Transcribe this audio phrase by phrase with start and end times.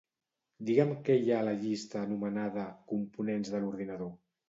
[0.69, 2.67] Digue'm què hi ha a la llista anomenada
[2.97, 4.15] "components de l'ordinador".